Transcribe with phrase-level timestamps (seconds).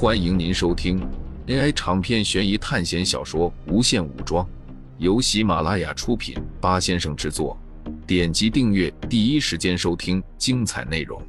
[0.00, 1.00] 欢迎您收听
[1.48, 4.46] AI 长篇悬疑探险小说《无限武装》，
[4.98, 7.58] 由喜马拉雅出品，八先生制作。
[8.06, 11.20] 点击订阅，第一时间收听精彩内容。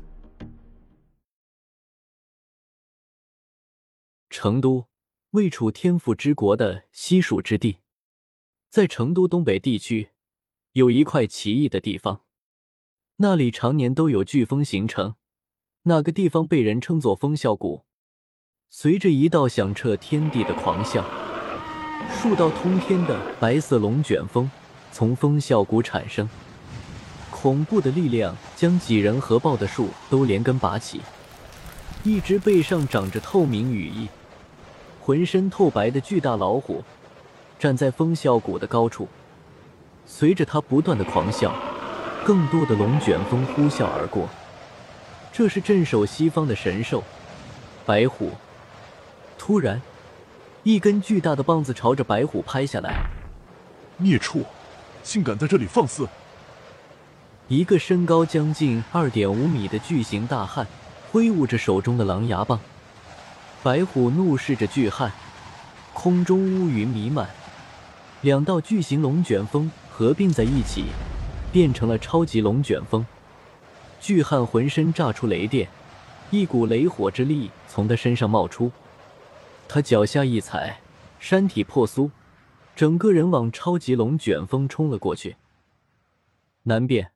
[4.29, 4.85] 成都，
[5.31, 7.77] 位处天府之国的西蜀之地，
[8.69, 10.09] 在成都东北地区
[10.73, 12.21] 有一块奇异的地方，
[13.15, 15.15] 那里常年都有飓风形成。
[15.83, 17.88] 那个地方被人称作风啸谷。
[18.71, 21.03] 随着一道响彻天地的狂啸，
[22.13, 24.49] 数道通天的白色龙卷风
[24.91, 26.29] 从风啸谷产生，
[27.31, 31.01] 恐怖的力量将几人合抱的树都连根拔起。
[32.03, 34.07] 一只背上长着透明羽翼、
[35.01, 36.83] 浑身透白的巨大老虎
[37.57, 39.07] 站在风啸谷的高处，
[40.05, 41.51] 随着它不断的狂啸，
[42.23, 44.29] 更多的龙卷风呼啸而过。
[45.33, 47.03] 这是镇守西方的神兽
[47.83, 48.31] 白虎。
[49.39, 49.81] 突然，
[50.63, 53.09] 一根巨大的棒子朝着白虎拍下来。
[53.97, 54.45] 孽畜，
[55.01, 56.07] 竟敢在这里放肆！
[57.47, 60.67] 一个身高将近二点五米的巨型大汉
[61.09, 62.59] 挥舞着手中的狼牙棒。
[63.63, 65.11] 白虎怒视着巨汉，
[65.93, 67.27] 空中乌云弥漫，
[68.21, 70.85] 两道巨型龙卷风合并在一起，
[71.51, 73.05] 变成了超级龙卷风。
[73.99, 75.67] 巨汉浑身炸出雷电，
[76.29, 78.71] 一股雷火之力从他身上冒出。
[79.71, 80.81] 他脚下一踩，
[81.19, 82.09] 山体破酥，
[82.75, 85.35] 整个人往超级龙卷风冲了过去。
[86.63, 87.13] 南边，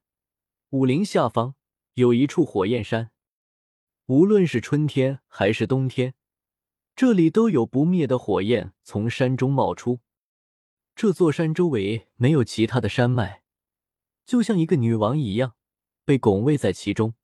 [0.70, 1.56] 武陵下方
[1.96, 3.10] 有一处火焰山，
[4.06, 6.14] 无论是春天还是冬天，
[6.96, 10.02] 这里都有不灭的火焰从山中冒出。
[10.96, 13.42] 这座山周围没有其他的山脉，
[14.28, 15.54] 就像一个女王一样，
[16.06, 17.16] 被拱卫在其中。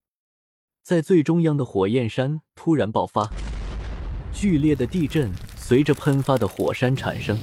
[0.82, 3.30] 在最中央的火焰山突然爆发。
[4.34, 7.38] 剧烈的地震随着喷发的火山产生，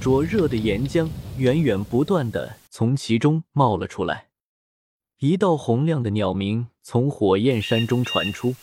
[0.00, 4.26] 灼热的岩浆源源不断的从其中冒了出来。
[5.18, 8.54] 一道洪亮的鸟鸣从火焰山中传出，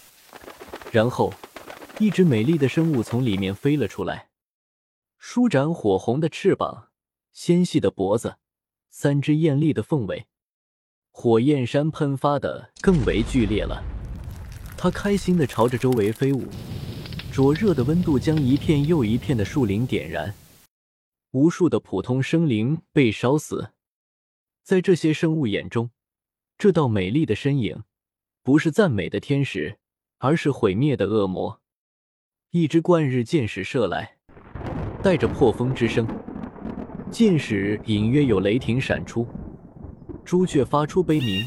[0.91, 1.33] 然后
[1.97, 4.27] 一只美丽的生物从里面飞了出来，
[5.17, 6.89] 舒展火红的翅膀，
[7.31, 8.35] 纤细的脖子，
[8.91, 10.27] 三只艳丽的凤尾。
[11.09, 13.83] 火焰山喷发的更为剧烈了，
[14.77, 16.47] 它开心的朝着周围飞舞。
[17.33, 20.35] 灼热的温度将一片又一片的树林点燃，
[21.31, 23.71] 无数的普通生灵被烧死。
[24.61, 25.89] 在这些生物眼中，
[26.59, 27.81] 这道美丽的身影
[28.43, 29.79] 不是赞美的天使，
[30.19, 31.59] 而是毁灭的恶魔。
[32.51, 34.15] 一支贯日箭矢射来，
[35.01, 36.07] 带着破风之声，
[37.09, 39.27] 箭矢隐约有雷霆闪出。
[40.23, 41.43] 朱雀发出悲鸣，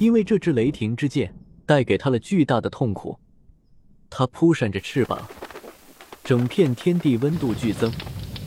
[0.00, 1.32] 因为这支雷霆之箭
[1.64, 3.16] 带给他了巨大的痛苦。
[4.18, 5.28] 它扑扇着翅膀，
[6.24, 7.92] 整片天地温度剧增，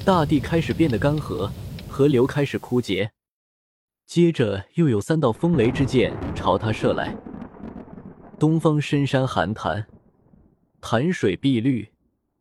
[0.03, 1.47] 大地开始变得干涸，
[1.87, 3.11] 河流开始枯竭。
[4.07, 7.15] 接着又有三道风雷之箭朝他射来。
[8.39, 9.85] 东方深山寒潭，
[10.81, 11.89] 潭水碧绿，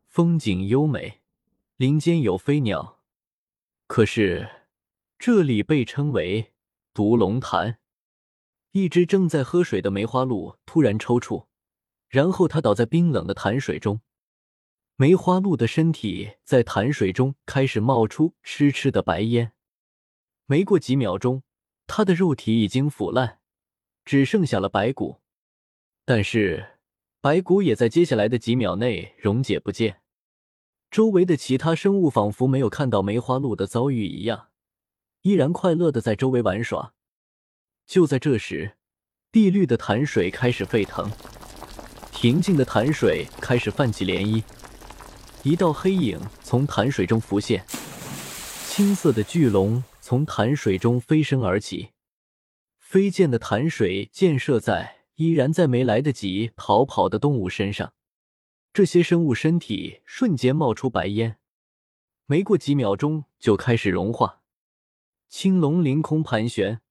[0.07, 1.19] 风景优美，
[1.77, 2.97] 林间有飞鸟。
[3.85, 4.49] 可是
[5.19, 6.53] 这里被称为
[6.95, 7.77] 毒龙潭。
[8.71, 11.48] 一只正在喝水的梅花鹿突然抽搐。
[12.09, 14.01] 然后他倒在冰冷的潭水中，
[14.95, 19.53] 梅花鹿的身体在潭水中开始冒出痴痴的白烟。
[20.47, 21.43] 没过几秒钟，
[21.85, 23.39] 它的肉体已经腐烂，
[24.03, 25.21] 只剩下了白骨。
[26.03, 26.79] 但是
[27.21, 30.01] 白骨也在接下来的几秒内溶解不见。
[30.89, 34.47] 周围的其他生物仿佛没有看到梅花鹿的遭遇一样，
[35.21, 36.95] 依然快乐的在周围玩耍。
[37.85, 38.77] 就在这时，
[39.29, 41.11] 碧绿的潭水开始沸腾。
[42.21, 44.43] 平静的潭水开始泛起涟漪，
[45.41, 47.65] 一道黑影从潭水中浮现，
[48.67, 51.91] 青色的巨龙从潭水中飞身而起，
[52.77, 57.93] 飞溅的潭水溅射在依然在没来得及逃跑的动物身上，
[58.73, 61.37] 这些生物身体瞬间冒出白烟，
[62.25, 64.41] 没过几秒钟就开始融化。
[65.29, 66.81] 青龙凌空盘旋，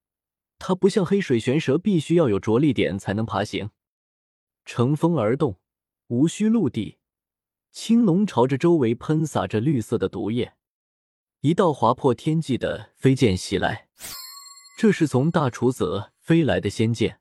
[0.59, 3.69] 它不像黑水玄蛇，必须要有着力点才能爬行。
[4.69, 5.59] 乘风而动，
[6.09, 6.99] 无需陆地。
[7.73, 10.57] 青龙朝着周围喷洒着绿色的毒液，
[11.41, 13.89] 一道划破天际的飞剑袭来。
[14.77, 17.19] 这是从大楚泽飞来的仙剑。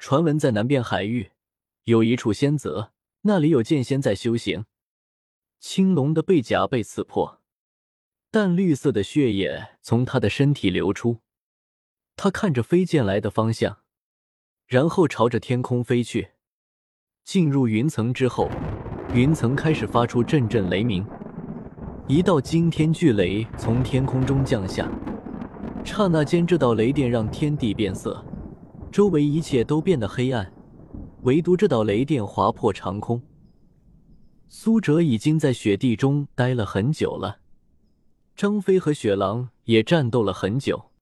[0.00, 1.30] 传闻在南边海域
[1.84, 4.66] 有一处仙泽，那里有剑仙在修行。
[5.60, 7.40] 青龙的背甲被刺破，
[8.32, 11.20] 淡绿色的血液从他的身体流出。
[12.16, 13.84] 他看着飞剑来的方向，
[14.66, 16.32] 然后朝着天空飞去。
[17.28, 18.48] 进入云层之后，
[19.12, 21.06] 云层开始发出阵阵雷鸣，
[22.06, 24.90] 一道惊天巨雷从天空中降下，
[25.84, 28.24] 刹那间，这道雷电让天地变色，
[28.90, 30.50] 周围一切都变得黑暗，
[31.24, 33.20] 唯独这道雷电划破长空。
[34.48, 37.40] 苏哲已经在雪地中待了很久了，
[38.34, 40.92] 张飞和雪狼也战斗了很久。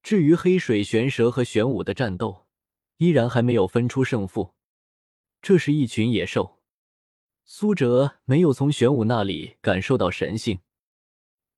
[0.00, 2.44] 至于黑水玄蛇和玄武的战斗，
[2.98, 4.50] 依然还没有分出胜负。
[5.42, 6.58] 这是一群野兽，
[7.44, 10.60] 苏哲没有从玄武那里感受到神性，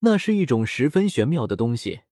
[0.00, 2.02] 那是一种十分玄妙的东西。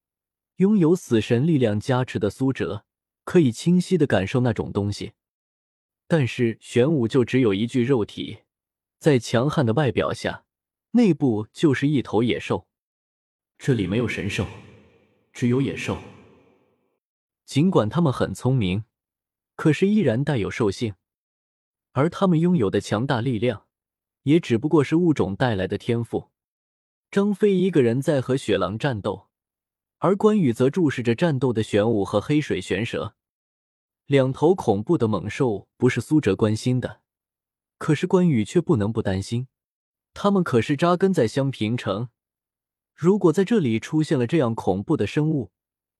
[0.56, 2.84] 拥有死神力量加持的苏哲，
[3.24, 5.12] 可以清晰的感受那种东西。
[6.06, 8.40] 但是玄武就只有一具肉体。
[8.98, 10.44] 在强悍的外表下，
[10.90, 12.66] 内部就是一头野兽。
[13.56, 14.46] 这里没有神兽，
[15.32, 15.96] 只有野兽。
[17.46, 18.84] 尽管他们很聪明，
[19.56, 20.94] 可是依然带有兽性，
[21.92, 23.66] 而他们拥有的强大力量，
[24.22, 26.30] 也只不过是物种带来的天赋。
[27.10, 29.28] 张飞一个人在和雪狼战斗，
[29.98, 33.14] 而关羽则注视着战斗的玄武和黑水玄蛇。
[34.06, 37.00] 两头恐怖的猛兽不是苏哲关心的。
[37.78, 39.48] 可是关羽却不能不担心，
[40.12, 42.10] 他们可是扎根在襄平城，
[42.94, 45.50] 如果在这里出现了这样恐怖的生物，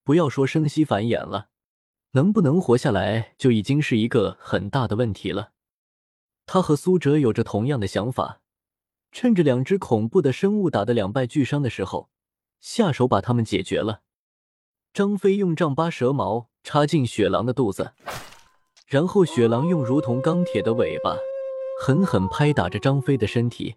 [0.05, 1.49] 不要说生息繁衍了，
[2.13, 5.53] 能不能活下来就已经是一个很大的问题了。
[6.53, 8.41] 他和苏哲有着同样的想法，
[9.13, 12.11] 趁着两只恐怖的生物打得两败俱伤的时候，
[12.61, 14.01] 下手把他们解决了。
[14.93, 17.93] 张飞用丈八蛇矛插进雪狼的肚子，
[18.89, 21.17] 然后雪狼用如同钢铁的尾巴。
[21.81, 23.77] 狠狠拍打着张飞的身体，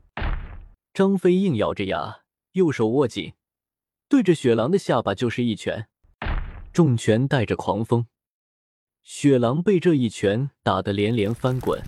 [0.96, 2.22] 张飞硬咬着牙，
[2.54, 3.34] 右手握紧，
[4.10, 5.88] 对着雪狼的下巴就是一拳，
[6.74, 8.08] 重拳带着狂风。
[9.04, 11.80] 雪狼被这一拳打得连连翻滚，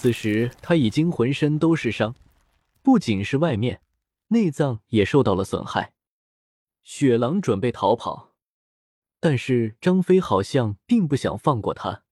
[0.00, 2.14] 此时他已经浑身都是伤，
[2.82, 3.80] 不仅是外面，
[4.28, 5.92] 内脏也受到了损害。
[6.84, 8.30] 雪狼准备逃跑，
[9.18, 12.04] 但是张飞好像并不想放过他。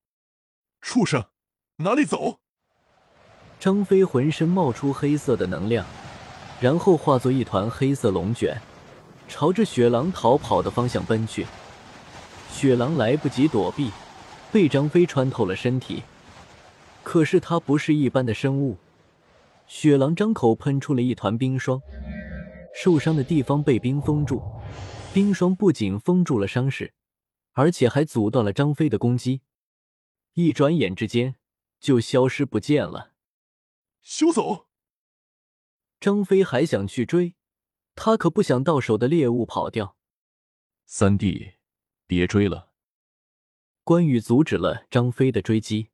[0.80, 1.26] 畜生，
[1.76, 2.40] 哪里走？
[3.60, 5.86] 张飞浑身冒出黑色的能量，
[6.60, 8.60] 然后化作一团黑色龙卷，
[9.28, 11.46] 朝着雪狼逃跑的方向奔去。
[12.50, 13.92] 雪狼来不及躲避，
[14.50, 16.02] 被张飞穿透了身体。
[17.06, 18.76] 可是它不是一般的生物，
[19.68, 21.80] 雪狼张口喷出了一团冰霜，
[22.74, 24.42] 受伤的地方被冰封住。
[25.14, 26.94] 冰霜不仅封住了伤势，
[27.52, 29.42] 而且还阻断了张飞的攻击。
[30.32, 31.36] 一转眼之间，
[31.78, 33.12] 就消失不见了。
[34.02, 34.66] 休走！
[36.00, 37.36] 张飞还想去追，
[37.94, 39.96] 他可不想到手的猎物跑掉。
[40.84, 41.52] 三弟，
[42.08, 42.72] 别追了！
[43.84, 45.90] 关羽阻止了张飞的追击。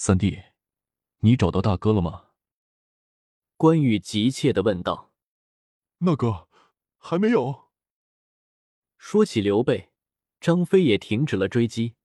[0.00, 0.40] 三弟，
[1.22, 2.26] 你找到大哥了吗？
[3.56, 5.12] 关羽急切的问道。
[5.98, 6.46] 那个，
[6.98, 7.70] 还没有。
[8.96, 9.90] 说起刘备，
[10.40, 11.96] 张飞也停止了追击。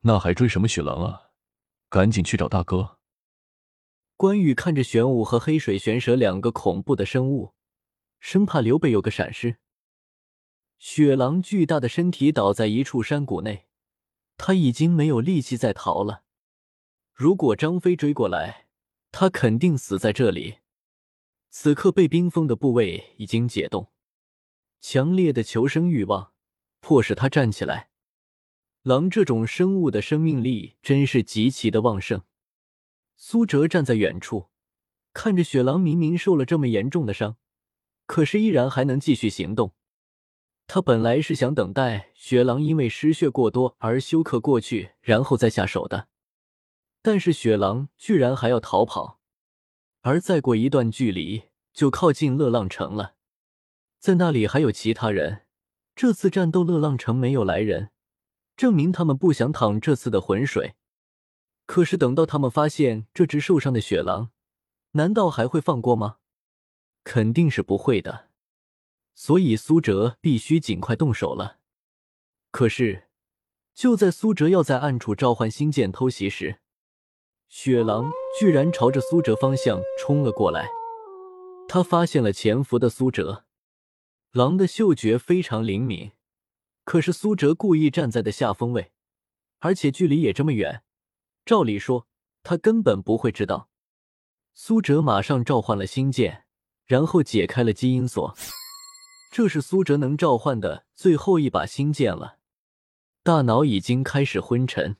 [0.00, 1.30] 那还追什么雪狼啊？
[1.88, 2.98] 赶紧去找大哥！
[4.16, 7.54] 关羽看着玄武和黑水玄蛇两个恐怖的生物，
[8.18, 9.58] 生怕刘备有个闪失。
[10.78, 13.68] 雪狼巨大的身体倒在一处山谷内，
[14.36, 16.23] 他已经没有力气再逃了。
[17.16, 18.66] 如果张飞追过来，
[19.12, 20.56] 他肯定死在这里。
[21.48, 23.92] 此刻被冰封的部位已经解冻，
[24.80, 26.32] 强烈的求生欲望
[26.80, 27.90] 迫使他站起来。
[28.82, 32.22] 狼这种生物的生命力真是极其的旺盛。
[33.16, 34.48] 苏哲站在远处，
[35.12, 37.36] 看着雪狼明明受了这么严重的伤，
[38.06, 39.72] 可是依然还能继续行动。
[40.66, 46.08] 他本来是想等待雪狼因为失血过多而休克过去，然后再下手的。
[47.06, 49.20] 但是雪狼居然还要逃跑，
[50.00, 53.16] 而再过一段距离就靠近乐浪城了，
[53.98, 55.42] 在那里还有其他人。
[55.94, 57.90] 这次战斗，乐浪城没有来人，
[58.56, 60.76] 证明他们不想淌这次的浑水。
[61.66, 64.30] 可是等到他们发现这只受伤的雪狼，
[64.92, 66.16] 难道还会放过吗？
[67.04, 68.30] 肯定是不会的。
[69.14, 71.58] 所以苏哲必须尽快动手了。
[72.50, 73.08] 可是，
[73.74, 76.60] 就在苏哲要在暗处召唤星剑偷袭时，
[77.56, 80.68] 雪狼居然朝着苏哲方向冲了过来。
[81.68, 83.44] 他发现了潜伏的苏哲。
[84.32, 86.10] 狼的嗅觉非常灵敏，
[86.82, 88.90] 可是苏哲故意站在的下风位，
[89.60, 90.82] 而且距离也这么远。
[91.46, 92.08] 照理说，
[92.42, 93.68] 他根本不会知道。
[94.52, 96.46] 苏哲马上召唤了星剑，
[96.86, 98.36] 然后解开了基因锁。
[99.30, 102.38] 这是苏哲能召唤的最后一把星剑了。
[103.22, 104.96] 大脑已经开始昏沉。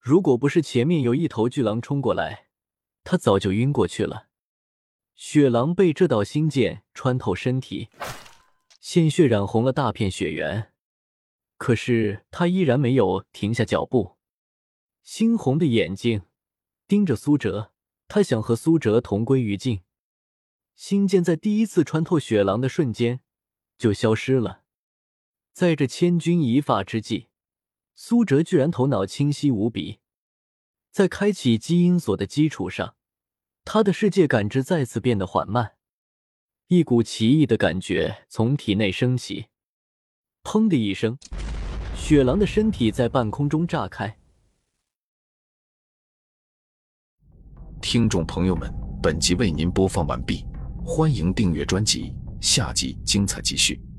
[0.00, 2.46] 如果不是前面有一头巨狼冲过来，
[3.04, 4.28] 他早就晕过去了。
[5.14, 7.90] 雪狼被这道星剑穿透身体，
[8.80, 10.72] 鲜血染红了大片雪原，
[11.58, 14.16] 可是他依然没有停下脚步，
[15.04, 16.22] 猩红的眼睛
[16.88, 17.72] 盯着苏哲，
[18.08, 19.82] 他想和苏哲同归于尽。
[20.74, 23.20] 星剑在第一次穿透雪狼的瞬间
[23.76, 24.62] 就消失了，
[25.52, 27.28] 在这千钧一发之际，
[27.94, 30.00] 苏哲居然头脑清晰无比，
[30.90, 32.96] 在开启基因锁的基础上。
[33.64, 35.72] 他的世界感知再次变得缓慢，
[36.68, 39.46] 一股奇异的感觉从体内升起。
[40.42, 41.18] 砰的一声，
[41.94, 44.18] 雪狼的身体在半空中炸开。
[47.82, 50.44] 听众朋友们，本集为您播放完毕，
[50.84, 53.89] 欢迎订阅专辑，下集精彩继续。